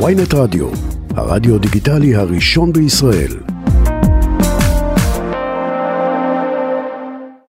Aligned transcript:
ויינט 0.00 0.34
רדיו, 0.34 0.66
הרדיו 1.16 1.58
דיגיטלי 1.58 2.14
הראשון 2.14 2.72
בישראל. 2.72 3.34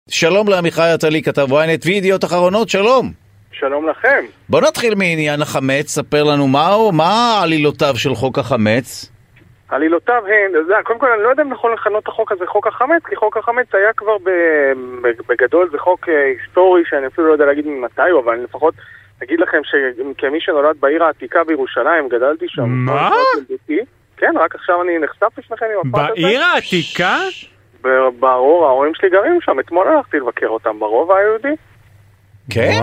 שלום 0.08 0.48
לעמיחי 0.48 0.90
עטלי, 0.94 1.22
כתב 1.22 1.46
ynet 1.52 1.86
וידיעות 1.86 2.24
אחרונות, 2.24 2.68
שלום. 2.68 3.12
שלום 3.52 3.88
לכם. 3.88 4.24
בוא 4.48 4.60
נתחיל 4.60 4.94
מעניין 4.94 5.42
החמץ, 5.42 5.86
ספר 5.88 6.24
לנו 6.24 6.48
מהו, 6.48 6.92
מה 6.92 7.40
עלילותיו 7.42 7.94
של 7.96 8.14
חוק 8.14 8.38
החמץ? 8.38 9.10
עלילותיו 9.68 10.22
הן, 10.26 10.64
זה, 10.66 10.74
קודם 10.84 10.98
כל 10.98 11.06
אני 11.06 11.22
לא 11.22 11.28
יודע 11.28 11.42
אם 11.42 11.48
נכון 11.52 11.72
לכנות 11.72 12.02
את 12.02 12.08
החוק 12.08 12.32
הזה 12.32 12.46
חוק 12.46 12.66
החמץ, 12.66 13.02
כי 13.08 13.16
חוק 13.16 13.36
החמץ 13.36 13.66
היה 13.72 13.92
כבר 13.96 14.16
בגדול, 15.28 15.68
זה 15.72 15.78
חוק 15.78 16.08
אה, 16.08 16.14
היסטורי 16.24 16.82
שאני 16.88 17.06
אפילו 17.06 17.26
לא 17.26 17.32
יודע 17.32 17.46
להגיד 17.46 17.66
ממתי 17.66 18.10
הוא, 18.12 18.20
אבל 18.20 18.34
לפחות 18.34 18.74
אגיד 19.22 19.40
לכם 19.40 19.60
שכמי 19.64 20.40
שנולד 20.40 20.76
בעיר 20.80 21.04
העתיקה 21.04 21.44
בירושלים, 21.44 22.08
גדלתי 22.08 22.44
שם. 22.48 22.68
מה? 22.68 23.10
כן, 24.16 24.32
רק 24.36 24.54
עכשיו 24.54 24.82
אני 24.82 24.98
נחשף 24.98 25.38
לפניכם 25.38 25.66
עם 25.74 25.88
הפרט 25.88 26.10
הזה. 26.10 26.22
בעיר 26.22 26.42
העתיקה? 26.42 27.16
ברור, 28.20 28.66
ההורים 28.66 28.92
שלי 28.94 29.10
גרים 29.10 29.40
שם, 29.40 29.60
אתמול 29.60 29.88
הלכתי 29.88 30.16
לבקר 30.16 30.46
אותם 30.48 30.78
ברובע 30.78 31.16
היהודי. 31.16 31.54
כן? 32.50 32.80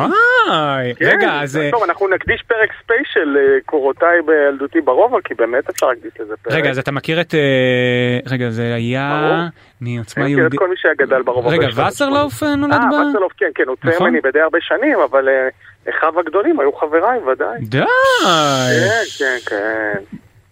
וואי, 0.48 0.96
כן, 0.96 1.06
רגע, 1.06 1.42
אז... 1.42 1.58
אה, 1.58 1.70
טוב, 1.72 1.84
אנחנו 1.84 2.08
נקדיש 2.08 2.44
פרק 2.48 2.70
ספיישל 2.84 3.38
לקורותיי 3.38 4.22
בילדותי 4.26 4.82
ברובע, 4.82 5.18
כי 5.24 5.34
באמת 5.34 5.70
אפשר 5.70 5.88
להקדיש 5.88 6.12
לזה 6.20 6.34
פרק. 6.38 6.54
רגע, 6.54 6.70
אז 6.70 6.80
אתה 6.80 6.92
מכיר 6.92 7.22
את... 7.22 7.34
אה, 7.34 8.20
רגע, 8.32 8.50
זה 8.50 8.74
היה... 8.76 9.48
מעוצמה 9.82 10.24
אני 10.24 10.34
מכיר 10.34 10.48
את 10.48 10.54
יהודית... 10.54 10.60
כל 10.60 10.70
מי 10.70 10.76
שגדל 10.78 11.22
ברובע. 11.22 11.50
רגע, 11.50 11.68
וסרלוף. 11.68 12.44
נולד 12.44 12.74
אה, 12.74 12.80
בה? 12.92 13.10
וסרלוף, 13.10 13.34
כן, 13.38 13.50
כן, 13.56 13.64
הוא 13.68 13.76
צעיר 13.82 13.96
נכון. 13.96 14.08
ממני 14.08 14.22
בדי 14.22 14.42
הרבה 14.42 14.58
שנים, 14.62 15.00
אבל 15.00 15.30
אה, 15.30 15.48
אחיו 15.90 16.20
הגדולים 16.20 16.60
היו 16.60 16.74
חבריי, 16.74 17.20
ודאי. 17.20 17.60
די! 17.62 17.80
כן, 17.80 19.04
כן, 19.18 19.38
כן. 19.50 19.94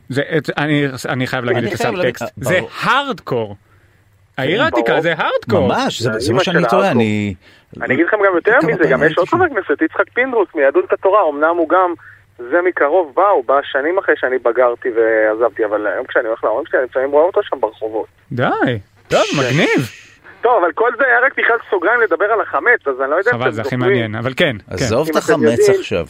זה, 0.09 0.21
את- 0.37 0.49
אני, 0.57 0.85
אני 1.09 1.27
חייב 1.27 1.45
להגיד 1.45 1.63
את 1.63 1.73
הסאבטקסט. 1.73 2.21
להגיד- 2.21 2.44
זה. 2.44 2.59
הארדקור. 2.81 3.55
העיר 4.38 4.58
כן, 4.58 4.63
העתיקה 4.63 4.88
ברור. 4.91 5.02
זה 5.02 5.13
הארדקור. 5.17 5.67
ממש, 5.67 6.02
זה 6.02 6.09
זה 6.17 6.33
מה 6.33 6.43
שאני 6.43 6.63
טועה. 6.69 6.91
אני... 6.91 7.33
אני 7.81 7.93
אגיד 7.93 8.05
לכם 8.05 8.17
גם 8.27 8.35
יותר 8.35 8.58
מזה, 8.67 8.83
גם 8.89 9.03
יש 9.03 9.17
עוד 9.17 9.27
חבר 9.27 9.45
כנסת, 9.49 9.81
יצחק 9.81 10.09
פינדרוס 10.13 10.47
מיהדות 10.55 10.93
התורה, 10.93 11.30
אמנם 11.30 11.55
הוא 11.58 11.69
גם 11.69 11.93
זה 12.38 12.58
מקרוב 12.65 13.13
בא, 13.15 13.27
הוא 13.27 13.43
בא 13.45 13.59
שנים 13.63 13.97
אחרי 13.97 14.15
שאני 14.17 14.38
בגרתי 14.38 14.89
ועזבתי, 14.95 15.65
אבל 15.65 15.88
היום 15.88 16.05
כשאני 16.05 16.27
הולך 16.27 16.43
להורים 16.43 16.65
שלי, 16.65 16.80
אני 16.80 16.88
לפעמים 16.89 17.11
רואה 17.11 17.23
אותו 17.25 17.43
שם 17.43 17.59
ברחובות. 17.59 18.08
די. 18.31 18.43
טוב, 19.08 19.21
מגניב. 19.39 19.89
טוב, 20.44 20.63
אבל 20.63 20.72
כל 20.72 20.89
זה 20.97 21.05
היה 21.05 21.19
רק 21.19 21.33
בכלל 21.38 21.58
סוגריים 21.69 22.02
לדבר 22.02 22.25
על 22.25 22.41
החמץ, 22.41 22.88
אז 22.88 23.02
אני 23.02 23.09
לא 23.11 23.16
יודע 23.16 23.31
אם 23.31 23.38
חבל, 23.38 23.44
אתם 23.47 23.52
זה 23.55 23.61
הכי 23.61 23.69
זוכרים 23.69 23.80
מעניין, 23.80 24.16
אבל 24.16 24.33
כן, 24.38 24.55
כן. 24.67 24.73
עזוב 24.73 25.08
את 25.09 25.16
החמץ 25.16 25.69
עכשיו. 25.80 26.05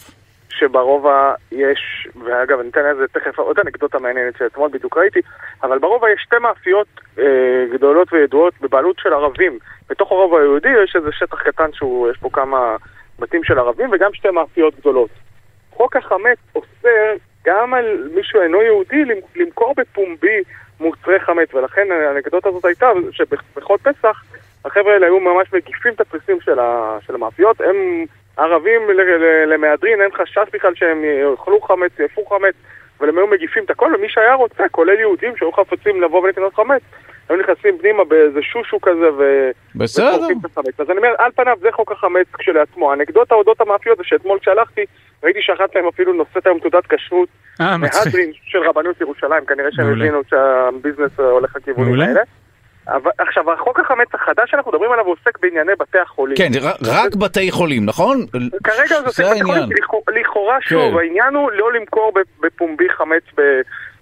שברובע 0.50 1.34
יש, 1.52 2.08
ואגב, 2.24 2.60
אני 2.60 2.70
אתן 2.70 2.82
לזה 2.92 3.08
תכף 3.08 3.40
עוד 3.40 3.60
אנקדוטה 3.60 4.00
מעניינת 4.00 4.34
שאתמול 4.38 4.70
בדיוק 4.74 4.98
ראיתי, 4.98 5.20
אבל 5.64 5.80
ברובע 5.80 6.10
יש 6.12 6.22
שתי 6.26 6.36
מאפיות 6.42 6.88
אה, 7.20 7.24
גדולות 7.74 8.14
וידועות 8.14 8.54
בבעלות 8.62 8.96
של 9.00 9.14
ערבים. 9.14 9.58
בתוך 9.90 10.12
הרובע 10.12 10.40
היהודי 10.40 10.70
יש 10.84 10.96
איזה 10.96 11.10
שטח 11.12 11.42
קטן 11.44 11.70
שיש 11.74 12.20
בו 12.22 12.32
כמה 12.32 12.76
בתים 13.20 13.44
של 13.44 13.60
ערבים 13.60 13.90
וגם 13.94 14.14
שתי 14.14 14.30
מאפיות 14.30 14.76
גדולות. 14.80 15.10
חוק 15.72 15.96
החמץ 15.96 16.38
אוסר 16.56 17.14
גם 17.46 17.74
על 17.74 18.10
מי 18.16 18.22
שהוא 18.24 18.44
אינו 18.44 18.62
יהודי 18.62 19.06
למ- 19.06 19.16
למכור 19.44 19.74
בפומבי 19.78 20.42
מוצרי 20.84 21.20
חמץ, 21.20 21.54
ולכן 21.54 21.88
האנקדוטה 21.92 22.50
הזאת 22.50 22.66
הייתה 22.66 22.92
שבכל 23.12 23.78
פסח 23.84 24.24
החבר'ה 24.66 24.94
האלה 24.94 25.06
היו 25.06 25.20
ממש 25.20 25.54
מגיפים 25.54 25.94
את 25.94 26.02
התריסים 26.02 26.38
של, 26.42 26.60
ה, 26.60 26.98
של 27.06 27.16
המאפיות, 27.16 27.62
הם 27.62 28.06
ערבים 28.38 28.82
ל- 28.90 29.02
ל- 29.02 29.54
למהדרין, 29.54 30.02
אין 30.02 30.12
חשש 30.12 30.50
בכלל 30.54 30.76
שהם 30.76 31.04
יאכלו 31.04 31.62
חמץ, 31.62 32.00
יאפו 32.00 32.26
חמץ, 32.26 32.54
אבל 33.00 33.10
הם 33.10 33.18
היו 33.18 33.28
מגיפים 33.28 33.64
את 33.64 33.70
הכל, 33.70 33.92
ומי 33.96 34.10
שהיה 34.10 34.34
רוצה, 34.34 34.64
כולל 34.72 35.00
יהודים 35.00 35.38
שהיו 35.38 35.52
חפצים 35.52 36.02
לבוא 36.02 36.22
ולקנות 36.22 36.56
חמץ, 36.56 36.82
היו 37.30 37.40
נכנסים 37.40 37.78
פנימה 37.78 38.04
באיזה 38.04 38.42
שושו 38.42 38.82
כזה 38.82 39.14
ו... 39.18 39.50
בסדר. 39.76 40.28
אז 40.78 40.90
אני 40.90 40.98
אומר, 40.98 41.14
על 41.18 41.32
פניו 41.36 41.58
זה 41.62 41.72
חוק 41.72 41.92
החמץ 41.92 42.28
כשלעצמו. 42.34 42.92
האנקדוטה 42.92 43.36
אודות 43.36 43.62
המאפיות 43.62 43.98
זה 43.98 44.04
שאתמול 44.04 44.40
כשהלכתי, 44.40 44.86
ראיתי 45.24 45.40
שאחת 45.42 45.76
מהן 45.76 45.86
אפילו 45.94 46.14
נושאת 46.14 46.46
היום 46.46 46.60
תעודת 46.60 46.84
כשרות 46.90 47.30
אה, 47.62 47.78
מצחיק. 47.78 48.06
מהדרין 48.06 48.32
של 48.44 48.58
רבנות 48.60 49.02
ירושלים, 49.02 49.46
כנראה 49.46 49.70
שהם. 49.72 49.92
הבינו 49.92 50.22
שהביזנס 50.30 51.20
אה, 51.20 51.26
הולך 51.26 51.56
לכיוונים. 51.56 52.02
האלה. 52.02 52.22
אבל 52.88 53.12
עכשיו, 53.18 53.52
החוק 53.52 53.80
החמץ 53.80 54.08
החדש 54.14 54.52
שאנחנו 54.52 54.72
מדברים 54.72 54.92
עליו 54.92 55.06
עוסק 55.06 55.40
בענייני 55.42 55.72
בתי 55.80 56.00
החולים. 56.00 56.38
כן, 56.38 56.50
רק 56.86 57.16
בתי 57.16 57.52
חולים, 57.52 57.86
נכון? 57.86 58.26
כרגע 58.64 58.88
זה 58.88 59.06
עוסק 59.06 59.24
בתי 59.24 59.44
חולים, 59.44 59.70
לכאורה 60.16 60.58
שוב, 60.62 60.92
כן. 60.92 60.98
העניין 61.00 61.34
הוא 61.36 61.52
לא 61.52 61.74
למכור 61.74 62.12
ב- 62.16 62.46
בפומבי 62.46 62.90
חמץ 62.90 63.24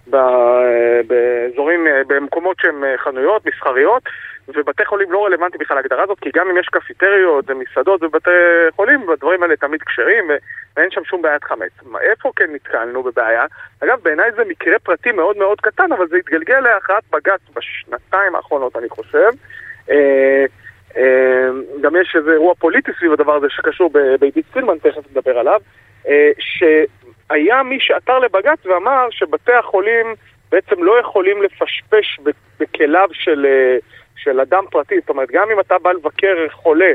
באזורים, 0.08 1.88
אה, 1.88 2.02
במקומות 2.08 2.58
שהם 2.60 2.84
אה, 2.84 2.98
חנויות, 2.98 3.46
מסחריות, 3.46 4.04
ובתי 4.48 4.86
חולים 4.86 5.12
לא 5.12 5.26
רלוונטי 5.26 5.58
בכלל 5.58 5.78
להגדרה 5.78 6.04
הזאת, 6.04 6.20
כי 6.20 6.30
גם 6.36 6.50
אם 6.50 6.58
יש 6.58 6.68
קפיטריות 6.68 7.46
ומסעדות 7.48 8.04
ובתי 8.04 8.30
חולים, 8.76 9.10
הדברים 9.10 9.44
האלה 9.44 9.56
תמיד 9.56 9.84
כשרים, 9.84 10.32
ואין 10.78 10.92
שם 10.92 11.04
שום 11.04 11.22
בעיית 11.22 11.44
חמץ. 11.44 11.72
איפה 12.02 12.32
כן 12.36 12.54
נתקלנו 12.54 13.04
בבעיה? 13.04 13.46
אגב, 13.84 14.00
בעיניי 14.04 14.32
זה 14.32 14.44
מקרה 14.48 14.80
פרטי 14.80 15.12
מאוד 15.12 15.38
מאוד 15.38 15.62
קטן, 15.62 15.92
אבל 15.92 16.08
זה 16.08 16.18
התגלגל 16.18 16.60
להכרעת 16.60 17.04
בג"ץ 17.12 17.42
בשנתיים 17.56 18.36
האחרונות, 18.36 18.76
אני 18.76 18.90
חושב. 18.90 19.30
אה, 19.90 20.46
אה, 20.98 21.50
גם 21.82 21.96
יש 21.96 22.16
איזה 22.16 22.32
אירוע 22.32 22.56
פוליטי 22.56 22.92
סביב 23.00 23.14
הדבר 23.14 23.36
הזה 23.36 23.48
שקשור 23.50 23.92
בעידית 24.20 24.46
סילמן, 24.54 24.78
תכף 24.78 25.12
נדבר 25.12 25.40
עליו, 25.40 25.60
אה, 25.60 25.62
שהיה 26.40 27.64
מי 27.64 27.78
שעתר 27.80 28.20
לבג"ץ 28.20 28.66
ואמר 28.66 29.08
שבתי 29.12 29.54
החולים 29.54 30.16
בעצם 30.52 30.84
לא 30.84 31.00
יכולים 31.00 31.42
לפשפש 31.42 32.20
בכליו 32.60 33.10
של, 33.12 33.46
אה, 33.46 33.78
של 34.16 34.40
אדם 34.40 34.64
פרטי, 34.72 35.00
זאת 35.00 35.10
אומרת, 35.10 35.32
גם 35.32 35.52
אם 35.52 35.60
אתה 35.60 35.76
בא 35.78 35.92
לבקר 35.92 36.48
חולה, 36.52 36.92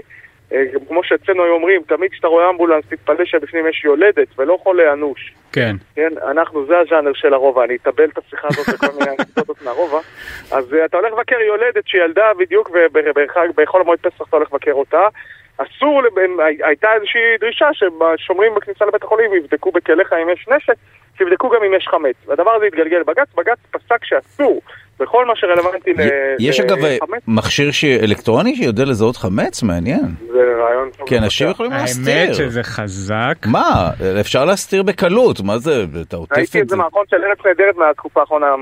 אה, 0.52 0.64
כמו 0.88 1.04
שאצלנו 1.04 1.44
היו 1.44 1.52
אומרים, 1.52 1.82
תמיד 1.82 2.10
כשאתה 2.10 2.28
רואה 2.28 2.50
אמבולנס 2.50 2.84
תתפלא 2.88 3.24
שבפנים 3.24 3.66
יש 3.66 3.84
יולדת 3.84 4.28
ולא 4.38 4.58
חולה 4.62 4.92
אנוש. 4.92 5.34
כן. 5.52 5.76
כן, 5.94 6.12
אנחנו, 6.30 6.66
זה 6.66 6.78
הז'אנר 6.78 7.12
של 7.14 7.34
הרובע, 7.34 7.64
אני 7.64 7.76
אטבל 7.76 8.04
את 8.04 8.18
השיחה 8.18 8.48
הזאת 8.50 8.74
בכל 8.74 8.92
מיני 8.98 9.10
אנקדוטות 9.10 9.62
מהרובע. 9.62 9.98
אז 10.50 10.74
אתה 10.84 10.96
הולך 10.96 11.12
לבקר 11.12 11.40
יולדת 11.40 11.88
שילדה 11.88 12.32
בדיוק, 12.38 12.70
בחול 13.56 13.80
המועד 13.80 13.98
פסח 13.98 14.28
אתה 14.28 14.36
הולך 14.36 14.52
לבקר 14.52 14.72
אותה. 14.72 15.08
אסור, 15.58 16.02
לב- 16.02 16.18
הי- 16.40 16.58
הייתה 16.64 16.88
איזושהי 16.96 17.20
דרישה 17.40 17.68
ששומרים 17.72 18.52
בכניסה 18.54 18.84
לבית 18.84 19.02
החולים 19.02 19.34
יבדקו 19.34 19.72
בכליך 19.72 20.12
אם 20.12 20.28
יש 20.32 20.46
נשק, 20.56 20.74
שיבדקו 21.18 21.48
גם 21.50 21.64
אם 21.66 21.74
יש 21.74 21.88
חמץ. 21.90 22.14
והדבר 22.26 22.50
הזה 22.50 22.66
התגלגל 22.66 22.96
לבג"ץ, 22.96 23.28
בג"ץ 23.36 23.58
פסק 23.70 24.04
שאסור 24.04 24.60
בכל 25.00 25.26
מה 25.26 25.32
שרלוונטי 25.36 25.92
ל- 25.92 26.00
יש 26.40 26.60
אגב 26.60 26.84
אה, 26.84 26.96
לחמץ. 26.96 27.20
מכשיר 27.28 27.70
ש- 27.70 27.84
אלקטרוני 27.84 28.56
שיודע 28.56 28.84
לזהות 28.84 29.16
חמץ? 29.16 29.62
מעניין. 29.62 30.00
זה 30.32 30.38
רעיון 30.62 30.90
טוב. 30.98 31.08
כי 31.08 31.18
אנשים 31.18 31.50
יכולים 31.50 31.72
להסתיר. 31.72 32.14
האמת 32.18 32.34
שזה 32.34 32.62
חזק. 32.62 33.34
מה? 33.46 33.90
אפשר 34.20 34.44
להסתיר 34.44 34.82
בקלות, 34.82 35.40
מה 35.40 35.58
זה? 35.58 35.84
אתה 36.08 36.16
עוטף 36.16 36.32
ראיתי 36.36 36.58
את 36.58 36.62
איזה 36.62 36.70
זה. 36.70 36.76
מערכון 36.76 37.04
של 37.10 37.16
ארץ 37.24 37.38
נהדרת 37.46 37.76
מהתקופה 37.76 38.20
האחרונה, 38.20 38.46
אה, 38.46 38.52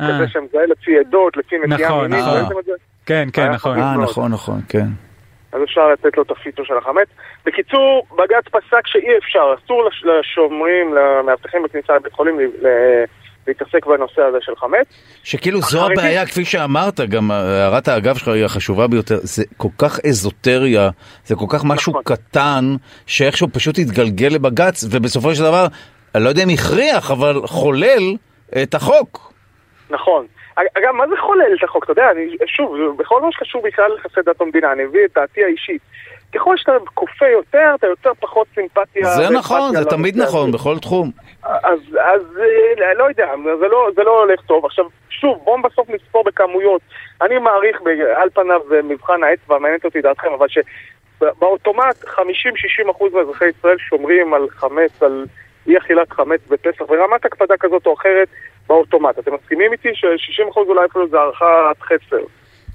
אה. 0.00 0.08
כזה 0.14 0.28
שמזהה 0.28 0.66
לפי 0.66 0.98
עדות, 0.98 1.36
לפי 1.36 1.56
נטייה 1.68 1.88
נכון, 1.88 2.10
מינית, 2.10 2.26
נכון. 2.26 2.38
ראיתם 2.40 2.58
את 2.58 2.64
זה? 2.64 2.72
כן, 3.06 3.28
כן, 3.32 3.42
היה 3.42 3.50
נכון. 3.50 3.78
אה. 3.78 3.96
נכון, 3.96 4.32
נכון, 4.32 4.60
כן. 4.68 4.86
אז 5.54 5.62
אפשר 5.64 5.88
לתת 5.92 6.16
לו 6.16 6.22
את 6.22 6.30
הפיצו 6.30 6.64
של 6.64 6.74
החמץ. 6.78 7.08
בקיצור, 7.46 8.06
בג"ץ 8.12 8.44
פסק 8.50 8.86
שאי 8.86 9.18
אפשר, 9.18 9.54
אסור 9.64 9.84
לש- 9.88 10.04
לשומרים, 10.04 10.94
למאבטחים 10.94 11.62
בכניסה 11.62 11.96
לבית 11.96 12.12
חולים 12.12 12.38
להתעסק 13.46 13.86
בנושא 13.86 14.22
הזה 14.22 14.38
של 14.40 14.52
חמץ. 14.56 14.86
שכאילו 15.24 15.60
זו 15.60 15.78
החרדים- 15.78 15.98
הבעיה, 15.98 16.26
כפי 16.26 16.44
שאמרת, 16.44 17.00
גם 17.00 17.30
הערת 17.30 17.88
האגב 17.88 18.16
שלך 18.16 18.28
היא 18.28 18.44
החשובה 18.44 18.86
ביותר, 18.86 19.18
זה 19.22 19.44
כל 19.56 19.68
כך 19.78 20.00
אזוטריה, 20.08 20.90
זה 21.24 21.34
כל 21.36 21.46
כך 21.48 21.64
משהו 21.64 21.90
נכון. 21.92 22.02
קטן, 22.04 22.76
שאיכשהו 23.06 23.48
פשוט 23.52 23.78
התגלגל 23.78 24.28
לבג"ץ, 24.28 24.84
ובסופו 24.90 25.34
של 25.34 25.42
דבר, 25.42 25.66
אני 26.14 26.24
לא 26.24 26.28
יודע 26.28 26.42
אם 26.42 26.48
הכריח, 26.48 27.10
אבל 27.10 27.40
חולל 27.46 28.16
את 28.62 28.74
החוק. 28.74 29.33
נכון. 29.90 30.26
אגב, 30.54 30.90
מה 30.92 31.08
זה 31.08 31.14
חולל 31.20 31.54
את 31.58 31.64
החוק? 31.64 31.84
אתה 31.84 31.92
יודע, 31.92 32.10
אני, 32.10 32.36
שוב, 32.46 32.76
בכל 32.96 33.22
מה 33.22 33.32
שקשור 33.32 33.62
בכלל 33.62 33.92
ליחסי 33.92 34.20
דת 34.26 34.40
ומדינה, 34.40 34.72
אני 34.72 34.84
מביא 34.84 35.04
את 35.04 35.10
דעתי 35.14 35.44
האישית. 35.44 35.82
ככל 36.34 36.56
שאתה 36.56 36.72
כופה 36.94 37.26
יותר, 37.26 37.72
אתה 37.74 37.86
יוצר 37.86 38.14
פחות 38.20 38.46
סימפתיה. 38.54 39.06
זה 39.06 39.30
נכון, 39.30 39.76
זה 39.76 39.84
תמיד 39.84 40.16
נכון. 40.16 40.52
בכל 40.52 40.78
תחום. 40.78 41.10
אז, 41.42 41.78
אז 42.00 42.20
אה, 42.82 42.94
לא 42.94 43.04
יודע, 43.04 43.34
זה 43.60 43.68
לא, 43.68 43.88
זה 43.96 44.02
לא 44.02 44.20
הולך 44.20 44.40
טוב. 44.40 44.64
עכשיו, 44.64 44.84
שוב, 45.10 45.40
בואו 45.44 45.62
בסוף 45.62 45.88
נספור 45.90 46.24
בכמויות. 46.24 46.80
אני 47.22 47.38
מעריך, 47.38 47.80
על 48.16 48.28
פניו 48.34 48.60
זה 48.68 48.80
מבחן 48.82 49.22
האצבע, 49.22 49.58
מעניינת 49.58 49.84
אותי 49.84 50.00
דעתכם, 50.00 50.32
אבל 50.32 50.46
שבאוטומט 50.48 52.04
50-60% 52.04 52.16
מאזרחי 53.12 53.44
ישראל 53.58 53.78
שומרים 53.78 54.34
על 54.34 54.48
חמץ, 54.50 55.02
על 55.02 55.26
אי 55.66 55.78
אכילת 55.78 56.12
חמץ 56.12 56.40
בפסח, 56.48 56.82
ברמת 56.88 57.24
הקפדה 57.24 57.54
כזאת 57.60 57.86
או 57.86 57.94
אחרת, 57.94 58.28
באוטומט. 58.68 59.18
אתם 59.18 59.30
מסכימים 59.34 59.72
איתי 59.72 59.88
ש-60% 59.94 60.56
אולי 60.56 60.86
אפילו 60.90 61.08
זה 61.08 61.16
הערכת 61.18 61.82
חסר? 61.82 62.24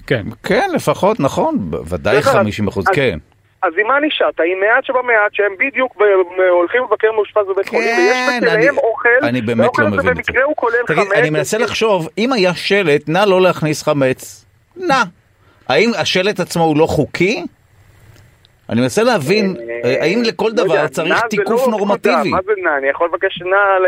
כן. 0.06 0.22
כן, 0.42 0.68
לפחות, 0.74 1.20
נכון, 1.20 1.54
ודאי 1.90 2.18
בסדר, 2.18 2.32
50 2.32 2.68
אחוז, 2.68 2.84
אז- 2.88 2.94
כן. 2.94 3.18
אז 3.62 3.72
עם 3.80 3.86
מה 3.86 4.00
נשארת? 4.00 4.40
עם 4.40 4.60
מעט 4.60 4.84
שבמעט 4.84 5.32
שהם 5.32 5.52
בדיוק 5.58 5.96
ב- 5.96 6.40
הולכים 6.50 6.82
לבקר 6.84 7.12
מאושפז 7.12 7.42
בבית 7.48 7.68
חולים, 7.68 7.88
ויש 7.98 8.16
כן, 8.30 8.40
בכליהם 8.46 8.58
אני- 8.58 8.78
אוכל, 8.78 9.08
אני 9.22 9.40
באמת 9.40 9.60
והאוכל 9.60 9.82
לא 9.82 9.88
מבין 9.88 9.98
את 10.00 10.04
זה. 10.04 10.10
במקרה 10.14 10.42
הוא 10.44 10.56
כולל 10.56 10.74
תגיד, 10.86 10.98
חמץ. 11.04 11.12
אני 11.12 11.30
מנסה 11.30 11.58
לחשוב, 11.58 12.08
אם 12.18 12.32
היה 12.32 12.54
שלט, 12.54 13.08
נא 13.08 13.18
לא 13.26 13.40
להכניס 13.40 13.82
חמץ, 13.82 14.44
נא. 14.76 14.94
האם 15.68 15.90
השלט 15.98 16.40
עצמו 16.40 16.64
הוא 16.64 16.76
לא 16.76 16.86
חוקי? 16.86 17.44
אני 18.70 18.80
מנסה 18.80 19.02
להבין, 19.02 19.56
אה, 19.84 20.02
האם 20.02 20.22
לכל 20.22 20.50
לא 20.56 20.64
דבר 20.64 20.88
צריך 20.88 21.14
זה 21.14 21.28
תיקוף 21.30 21.60
לא 21.66 21.70
נורמטיבי? 21.70 22.30
מה 22.30 22.38
זה 22.46 22.52
נע? 22.62 22.78
אני 22.78 22.88
יכול 22.88 23.08
לבקש 23.08 23.42
נע 23.42 23.78
ל... 23.78 23.86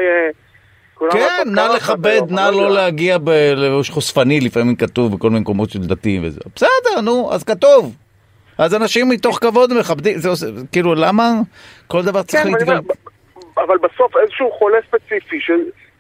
כולם 0.95 1.13
כן, 1.13 1.43
נא 1.47 1.61
לכבד, 1.61 2.21
נא 2.31 2.41
לא 2.41 2.53
לא. 2.53 2.71
להגיע 2.71 3.19
בלבוש 3.19 3.91
חושפני, 3.91 4.41
לפעמים 4.41 4.77
כתוב 4.77 5.17
בכל 5.17 5.31
מיני 5.31 5.41
מקומות 5.41 5.71
של 5.71 5.79
דתיים 5.79 6.25
וזה. 6.25 6.41
בסדר, 6.57 7.01
נו, 7.03 7.33
אז 7.33 7.45
כתוב. 7.45 7.95
אז 8.59 8.75
אנשים 8.75 9.09
מתוך 9.09 9.39
כבוד 9.39 9.79
מכבדים, 9.79 10.19
זה 10.19 10.29
עושה, 10.29 10.47
כאילו, 10.73 10.95
למה 10.95 11.33
כל 11.87 12.03
דבר 12.03 12.23
צריך 12.23 12.43
כן, 12.43 12.49
אבל 12.49 12.59
אני 12.59 12.71
להתגל... 12.71 12.77
אומר, 12.77 13.67
אבל 13.67 13.79
בסוף 13.79 14.17
איזשהו 14.23 14.51
חולה 14.51 14.79
ספציפי, 14.89 15.41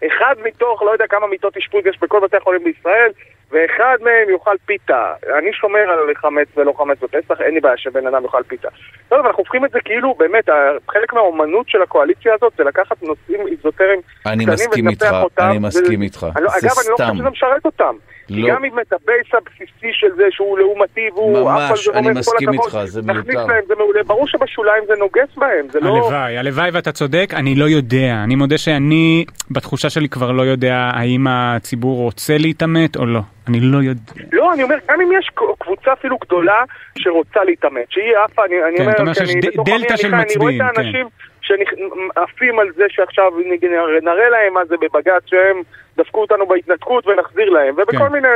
שאחד 0.02 0.34
מתוך, 0.44 0.82
לא 0.82 0.90
יודע 0.90 1.06
כמה 1.06 1.26
מיטות 1.26 1.56
אשפוז 1.56 1.86
יש 1.86 1.98
בכל 2.02 2.20
בתי 2.20 2.36
החולים 2.36 2.64
בישראל, 2.64 3.10
ואחד 3.50 3.96
מהם 4.00 4.30
יאכל 4.30 4.54
פיתה. 4.66 5.12
אני 5.38 5.52
שומר 5.52 5.78
על 5.90 6.14
חמץ 6.16 6.48
ולא 6.56 6.72
חמץ 6.78 6.98
בפסח, 7.02 7.40
אין 7.40 7.54
לי 7.54 7.60
בעיה 7.60 7.76
שבן 7.76 8.06
אדם 8.06 8.24
יאכל 8.24 8.42
פיתה. 8.42 8.68
לא, 9.12 9.16
אבל 9.16 9.26
אנחנו 9.26 9.38
הופכים 9.40 9.64
את 9.64 9.70
זה 9.70 9.80
כאילו, 9.80 10.14
באמת, 10.14 10.48
חלק 10.90 11.12
מהאומנות 11.12 11.68
של 11.68 11.82
הקואליציה 11.82 12.34
הזאת 12.34 12.52
זה 12.56 12.64
לקחת 12.64 13.02
נושאים 13.02 13.46
איזוטריים 13.46 14.00
קטנים 14.20 14.48
מסכים 14.48 14.86
ולנפח 14.86 15.02
איתך, 15.06 15.14
אותם, 15.22 15.42
אני 15.50 15.58
מסכים 15.58 16.02
איתך. 16.02 16.26
אני 16.36 16.44
לא- 16.44 16.50
זה 16.50 16.66
אגב, 16.66 16.76
אני 16.80 16.90
לא 16.90 16.94
סתם. 16.96 17.04
חושב 17.06 17.18
שזה 17.18 17.30
משרת 17.30 17.64
אותם. 17.64 17.94
כי 18.26 18.42
לא. 18.42 18.48
גם 18.54 18.64
אם 18.64 18.78
את 18.80 18.92
הבייס 18.92 19.26
הבסיסי 19.34 19.90
של 19.92 20.06
זה, 20.16 20.24
שהוא 20.30 20.58
לעומתי 20.58 21.08
והוא 21.14 21.38
ממש, 21.38 21.62
עף 21.62 21.70
על 21.70 21.76
זה 21.76 21.98
אני 21.98 22.08
רומז, 22.08 22.28
כל 22.28 22.34
מסכים 22.34 22.48
הכבוד, 22.48 22.64
איתך, 22.64 22.78
זה 22.84 23.02
נכניס 23.02 23.26
מיותר. 23.26 23.46
להם, 23.46 23.64
זה 23.68 23.74
מעולה. 23.78 24.02
ברור 24.02 24.28
שבשוליים 24.28 24.84
זה 24.86 24.94
נוגס 24.98 25.36
בהם, 25.36 25.66
זה 25.70 25.80
לא... 25.80 25.96
הלוואי, 25.96 26.38
הלוואי 26.38 26.70
ואתה 26.72 26.92
צודק, 26.92 27.30
אני 27.36 27.54
לא 27.54 27.64
יודע. 27.64 28.20
אני 28.24 28.34
מודה 28.34 28.58
שאני, 28.58 29.24
בתחושה 29.50 29.90
שלי 29.90 30.08
כבר 30.08 30.32
לא 30.32 30.42
יודע 30.42 30.90
האם 30.94 31.26
הציבור 31.28 32.02
רוצה 32.02 32.38
להתעמת 32.38 32.96
או 32.96 33.06
לא. 33.06 33.20
אני 33.48 33.60
לא 33.60 33.78
יודע. 33.78 34.12
לא, 34.32 34.54
אני 34.54 34.62
אומר, 34.62 34.76
גם 34.88 35.00
אם 35.00 35.08
יש 35.18 35.30
קבוצה 35.58 35.92
אפילו 35.92 36.16
גדולה 36.18 36.64
שרוצה 36.98 37.44
להתעמת, 37.44 37.86
שהיא 37.90 38.12
עפה, 38.24 38.42
אני, 38.44 38.54
אני 38.68 38.76
כן, 38.76 38.82
אומר, 38.82 38.92
אתה 38.92 39.02
אומר 39.02 39.14
כי 39.14 39.26
שיש 39.26 39.56
דלתא 39.64 39.96
של 39.96 40.14
אני 40.14 40.22
רואה 40.36 40.52
מצביעים, 40.52 40.62
את 40.62 40.74
כן. 40.76 41.31
שעפים 41.42 42.58
על 42.58 42.72
זה 42.72 42.84
שעכשיו 42.88 43.32
נראה 44.02 44.28
להם 44.28 44.54
מה 44.54 44.64
זה 44.64 44.76
בבג"ץ, 44.76 45.22
שהם 45.26 45.62
דפקו 45.96 46.20
אותנו 46.20 46.46
בהתנתקות 46.46 47.06
ונחזיר 47.06 47.50
להם, 47.50 47.74
ובכל 47.74 47.96
כן. 47.96 48.12
מיני 48.12 48.28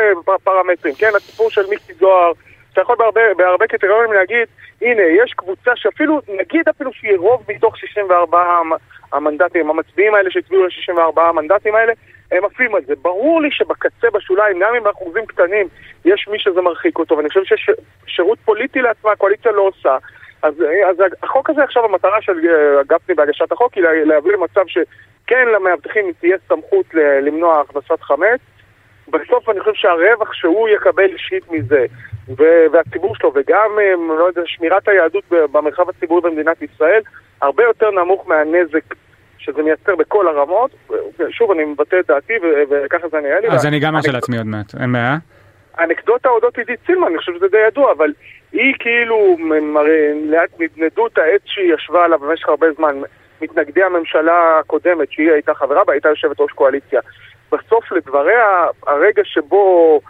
פרמטרים, 0.44 0.94
כן, 0.94 1.10
הסיפור 1.16 1.50
של 1.50 1.66
מיקי 1.70 1.92
זוהר, 1.92 2.32
אתה 2.72 2.80
יכול 2.80 2.96
בהרבה, 2.96 3.20
בהרבה 3.36 3.66
קריטריונים 3.66 4.12
להגיד, 4.12 4.48
הנה, 4.82 5.02
יש 5.02 5.32
קבוצה 5.32 5.70
שאפילו, 5.74 6.20
נגיד 6.28 6.68
אפילו 6.68 6.92
שהיא 6.92 7.18
רוב 7.18 7.44
מתוך 7.48 7.78
64 7.78 8.42
המ- 8.42 8.72
המנדטים, 9.12 9.70
המצביעים 9.70 10.14
האלה 10.14 10.30
שהצביעו 10.30 10.64
ל-64 10.64 11.20
המנדטים 11.20 11.74
האלה, 11.74 11.92
הם 12.32 12.44
עפים 12.44 12.74
על 12.74 12.82
זה. 12.86 12.94
ברור 13.02 13.40
לי 13.42 13.48
שבקצה, 13.50 14.10
בשוליים, 14.12 14.58
גם 14.60 14.74
אם 14.74 14.82
באחוזים 14.82 15.26
קטנים, 15.26 15.66
יש 16.04 16.28
מי 16.28 16.38
שזה 16.38 16.60
מרחיק 16.60 16.98
אותו, 16.98 17.16
ואני 17.16 17.28
חושב 17.28 17.44
שיש 17.44 17.70
שירות 18.06 18.38
פוליטי 18.44 18.82
לעצמה, 18.82 19.12
הקואליציה 19.12 19.52
לא 19.52 19.62
עושה. 19.62 19.96
אז, 20.42 20.54
אז 20.90 20.96
החוק 21.22 21.50
הזה 21.50 21.62
עכשיו, 21.64 21.84
המטרה 21.84 22.22
של 22.22 22.32
אה, 22.48 22.82
גפני 22.86 23.14
בהגשת 23.14 23.52
החוק 23.52 23.74
היא 23.74 23.82
לה- 23.84 24.04
להביא 24.04 24.32
למצב 24.32 24.60
שכן 24.66 25.48
למאבטחים 25.54 26.12
תהיה 26.20 26.36
סמכות 26.48 26.86
למנוע 27.22 27.60
הכנסת 27.60 28.00
חמץ. 28.00 28.40
בסוף 29.08 29.48
אני 29.48 29.60
חושב 29.60 29.74
שהרווח 29.74 30.32
שהוא 30.32 30.68
יקבל 30.68 31.04
אישית 31.12 31.50
מזה, 31.52 31.84
ו- 32.38 32.66
והציבור 32.72 33.16
שלו, 33.16 33.32
וגם, 33.34 33.70
אה, 33.80 33.92
לא 34.18 34.24
יודע, 34.24 34.42
שמירת 34.46 34.88
היהדות 34.88 35.24
במרחב 35.30 35.88
הציבורי 35.88 36.20
במדינת 36.30 36.62
ישראל, 36.62 37.00
הרבה 37.42 37.62
יותר 37.64 37.90
נמוך 37.90 38.28
מהנזק 38.28 38.94
שזה 39.38 39.62
מייצר 39.62 39.96
בכל 39.96 40.28
הרמות. 40.28 40.70
שוב, 41.30 41.50
אני 41.50 41.64
מבטא 41.64 41.96
את 42.00 42.06
דעתי, 42.06 42.32
ו- 42.42 42.62
וככה 42.84 43.08
זה 43.08 43.20
נראה 43.20 43.40
לי. 43.40 43.48
אז 43.48 43.66
אני 43.66 43.80
גם 43.80 43.96
ארשה 43.96 44.12
לעצמי 44.12 44.36
עוד 44.36 44.46
מעט. 44.46 44.74
האנקדוטה 45.76 46.28
אודות 46.28 46.58
עידית 46.58 46.80
סילמן, 46.86 47.06
אני 47.06 47.18
חושב 47.18 47.32
שזה 47.36 47.48
די 47.48 47.58
ידוע, 47.66 47.92
אבל 47.92 48.12
היא 48.52 48.74
כאילו, 48.78 49.36
הרי 49.76 50.26
לאט 50.26 50.50
נדנדו 50.58 51.06
את 51.06 51.18
העץ 51.18 51.42
שהיא 51.44 51.74
ישבה 51.74 52.04
עליו 52.04 52.18
במשך 52.18 52.48
הרבה 52.48 52.66
זמן, 52.72 53.00
מתנגדי 53.40 53.82
הממשלה 53.82 54.58
הקודמת, 54.58 55.12
שהיא 55.12 55.32
הייתה 55.32 55.54
חברה 55.54 55.84
בה, 55.84 55.92
הייתה 55.92 56.08
יושבת 56.08 56.40
ראש 56.40 56.52
קואליציה. 56.52 57.00
בסוף 57.52 57.92
לדבריה, 57.92 58.66
הרגע 58.86 59.22
שבו 59.24 60.00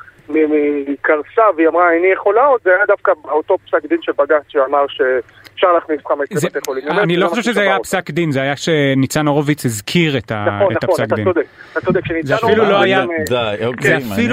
קרסה 1.03 1.43
והיא 1.57 1.69
אמרה 1.69 1.93
איני 1.93 2.07
יכולה 2.13 2.45
עוד, 2.45 2.61
זה 2.65 2.71
היה 2.71 2.87
דווקא 2.89 3.13
אותו 3.25 3.57
פסק 3.67 3.87
דין 3.89 3.99
של 4.03 4.13
בג"ץ 4.19 4.43
שאמר 4.49 4.85
שאפשר 4.89 5.73
להכניס 5.73 6.01
חמץ 6.09 6.29
זה- 6.33 6.47
לבתי 6.47 6.59
חולים. 6.67 6.85
אני 6.89 7.17
לא 7.17 7.29
חושב 7.29 7.43
שזה 7.43 7.53
ששבר 7.53 7.63
היה 7.63 7.73
אותה. 7.77 7.83
פסק 7.85 8.11
דין, 8.11 8.31
זה 8.33 8.41
היה 8.43 8.57
שניצן 8.57 9.27
הורוביץ 9.27 9.65
הזכיר 9.65 10.19
את 10.19 10.31
ה- 10.33 10.45
נכון, 10.49 10.73
את 10.77 10.85
נכון, 10.85 10.95
הפסק 10.95 11.05
אתה 11.07 11.15
דין. 11.15 11.25
צודק, 11.25 11.45
אתה 11.73 11.81
צודק. 11.81 12.07
שניצן 12.07 12.27
זה 12.29 12.35
אפילו 12.35 12.65
לא 12.65 12.81
היה- 12.81 13.01
אה. 13.01 13.05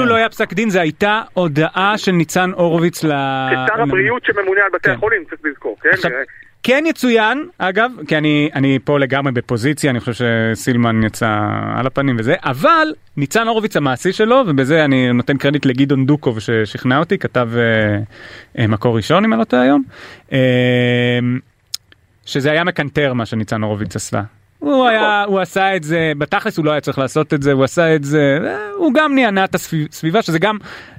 לא 0.06 0.28
פסק 0.30 0.54
דין, 0.54 0.70
זה 0.70 0.82
הייתה 0.82 1.22
הודעה 1.34 1.94
של 1.98 2.12
ניצן 2.12 2.50
הורוביץ 2.56 3.04
ל... 3.04 3.08
כשר 3.68 3.82
הבריאות 3.82 4.26
שממונה 4.26 4.62
על 4.64 4.70
בתי 4.74 4.90
כן. 4.90 4.96
החולים, 4.96 5.24
צריך 5.30 5.42
לזכור, 5.44 5.78
כן? 5.82 5.90
כן 6.64 6.84
יצוין, 6.88 7.48
אגב, 7.58 7.92
כי 8.08 8.18
אני, 8.18 8.50
אני 8.56 8.80
פה 8.84 9.00
לגמרי 9.00 9.32
בפוזיציה, 9.32 9.92
אני 9.92 10.00
חושב 10.00 10.14
שסילמן 10.54 11.04
יצא 11.04 11.38
על 11.76 11.88
הפנים 11.88 12.16
וזה, 12.20 12.36
אבל 12.44 12.88
ניצן 13.18 13.48
הורוביץ 13.48 13.78
המעשי 13.78 14.14
שלו, 14.14 14.44
ובזה 14.48 14.86
אני 14.86 15.14
נותן 15.14 15.38
קרדיט 15.38 15.66
לגדעון 15.66 16.06
דוקוב 16.06 16.40
ששכנע 16.40 17.00
אותי, 17.00 17.18
כתב 17.18 17.50
אה, 17.56 18.00
אה, 18.60 18.68
מקור 18.68 18.96
ראשון 18.96 19.26
אם 19.26 19.34
אני 19.34 19.40
לא 19.40 19.46
טועה 19.46 19.62
היום, 19.62 19.84
אה, 20.34 20.40
שזה 22.26 22.52
היה 22.52 22.64
מקנטר 22.64 23.14
מה 23.14 23.26
שניצן 23.26 23.64
הורוביץ 23.64 23.96
עשה. 23.96 24.22
הוא 24.64 24.88
היה, 24.88 25.24
הוא 25.24 25.40
עשה 25.40 25.76
את 25.76 25.84
זה, 25.84 26.12
בתכלס 26.18 26.58
הוא 26.58 26.66
לא 26.66 26.72
היה 26.72 26.82
צריך 26.82 27.00
לעשות 27.00 27.34
את 27.34 27.42
זה, 27.42 27.52
הוא 27.52 27.64
עשה 27.64 27.96
את 27.96 28.04
זה, 28.04 28.40
הוא 28.76 28.94
גם 28.94 29.16
נהנה 29.16 29.46
את 29.46 29.56
הסביבה, 29.56 30.22
שזה 30.22 30.40
גם, 30.40 30.58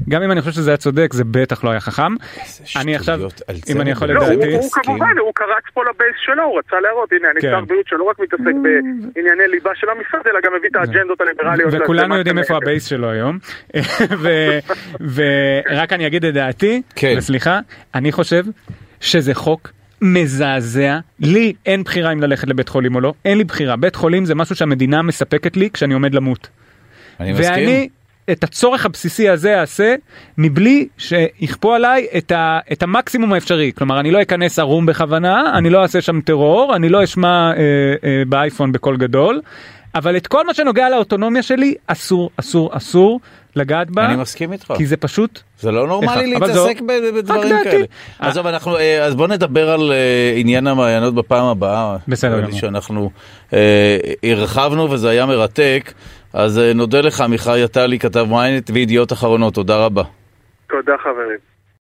גם 0.08 0.22
אם 0.22 0.32
אני 0.32 0.40
חושב 0.40 0.52
שזה 0.52 0.70
היה 0.70 0.76
צודק, 0.76 1.12
זה 1.12 1.24
בטח 1.24 1.64
לא 1.64 1.70
היה 1.70 1.80
חכם. 1.80 2.14
אני 2.76 2.96
עכשיו, 2.96 3.20
אם 3.70 3.80
אני 3.80 3.90
יכול 3.90 4.08
לא, 4.08 4.22
לדעתי, 4.22 4.54
הוא. 4.54 4.70
כמובן, 4.72 5.18
הוא 5.18 5.32
קרץ 5.34 5.64
פה 5.74 5.82
לבייס 5.82 6.16
שלו, 6.24 6.42
הוא 6.42 6.58
רצה 6.58 6.80
להראות, 6.80 7.12
הנה, 7.12 7.30
אני 7.30 7.40
כן. 7.40 7.50
שר 7.50 7.64
בריאות 7.64 7.86
שלא 7.88 8.04
רק 8.04 8.18
מתעסק 8.20 8.54
בענייני 9.14 9.48
ליבה 9.50 9.70
של 9.74 9.86
המשרד, 9.90 10.20
אלא 10.26 10.40
גם 10.44 10.52
מביא 10.58 10.68
את 10.70 10.76
האג'נדות 10.76 11.20
הליברליות. 11.20 11.72
וכולנו 11.72 12.16
יודעים 12.16 12.38
איפה. 12.38 12.56
הבייס 12.56 12.86
שלו 12.86 13.10
היום. 13.10 13.38
ורק 15.14 15.92
אני 15.92 16.06
אגיד 16.06 16.24
את 16.24 16.34
דעתי, 16.34 16.82
כן. 16.96 17.14
וסליחה, 17.18 17.60
אני 17.94 18.12
חושב 18.12 18.44
שזה 19.00 19.34
חוק 19.34 19.68
מזעזע. 20.04 20.98
לי 21.20 21.52
אין 21.66 21.82
בחירה 21.82 22.12
אם 22.12 22.20
ללכת 22.20 22.48
לבית 22.48 22.68
חולים 22.68 22.94
או 22.94 23.00
לא, 23.00 23.14
אין 23.24 23.38
לי 23.38 23.44
בחירה. 23.44 23.76
בית 23.76 23.96
חולים 23.96 24.24
זה 24.24 24.34
משהו 24.34 24.56
שהמדינה 24.56 25.02
מספקת 25.02 25.56
לי 25.56 25.70
כשאני 25.70 25.94
עומד 25.94 26.14
למות. 26.14 26.48
אני 27.20 27.32
מסכים. 27.32 27.52
ואני 27.52 27.88
את 28.30 28.44
הצורך 28.44 28.86
הבסיסי 28.86 29.28
הזה 29.28 29.60
אעשה 29.60 29.94
מבלי 30.38 30.88
שיכפו 30.98 31.74
עליי 31.74 32.06
את, 32.18 32.32
ה, 32.32 32.58
את 32.72 32.82
המקסימום 32.82 33.32
האפשרי. 33.32 33.72
כלומר, 33.74 34.00
אני 34.00 34.10
לא 34.10 34.22
אכנס 34.22 34.58
ערום 34.58 34.86
בכוונה, 34.86 35.52
אני 35.58 35.70
לא 35.70 35.82
אעשה 35.82 36.00
שם 36.00 36.20
טרור, 36.20 36.76
אני 36.76 36.88
לא 36.88 37.04
אשמע 37.04 37.52
אה, 37.56 37.62
אה, 38.04 38.22
באייפון 38.28 38.72
בקול 38.72 38.96
גדול, 38.96 39.40
אבל 39.94 40.16
את 40.16 40.26
כל 40.26 40.46
מה 40.46 40.54
שנוגע 40.54 40.90
לאוטונומיה 40.90 41.42
שלי, 41.42 41.74
אסור, 41.86 42.30
אסור, 42.36 42.76
אסור 42.76 43.20
לגעת 43.56 43.90
בה, 43.90 44.06
אני 44.06 44.16
מסכים 44.16 44.52
איתך. 44.52 44.74
כי 44.76 44.86
זה 44.86 44.96
פשוט... 44.96 45.40
זה 45.60 45.70
לא 45.70 45.86
נורמלי 45.86 46.26
להתעסק 46.26 46.80
בדברים. 46.80 47.56
כאלה. 47.64 47.84
אה. 48.22 48.28
עזוב, 48.28 48.46
אנחנו, 48.46 48.76
אה, 48.76 49.04
אז 49.04 49.14
בוא 49.14 49.26
נדבר 49.28 49.70
על 49.70 49.92
אה, 49.92 50.32
עניין 50.36 50.66
המעיינות 50.66 51.14
בפעם 51.14 51.46
הבאה. 51.46 51.96
בסדר 52.08 52.40
גמור. 52.40 52.58
שאנחנו 52.58 53.10
אה, 53.52 53.98
הרחבנו 54.22 54.90
וזה 54.90 55.10
היה 55.10 55.26
מרתק. 55.26 55.92
אז 56.32 56.58
אה, 56.58 56.72
נודה 56.72 57.00
לך, 57.00 57.20
עמיחי 57.20 57.62
עטלי, 57.62 57.98
כתב 57.98 58.26
ynet 58.30 58.72
וידיעות 58.72 59.12
אחרונות, 59.12 59.54
תודה 59.54 59.76
רבה. 59.76 60.02
תודה 60.68 60.92
חברים. 61.02 61.53